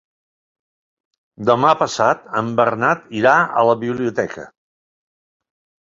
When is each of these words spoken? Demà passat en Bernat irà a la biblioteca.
Demà 1.51 1.75
passat 1.83 2.27
en 2.43 2.51
Bernat 2.63 3.07
irà 3.23 3.37
a 3.63 3.69
la 3.71 3.79
biblioteca. 3.87 4.51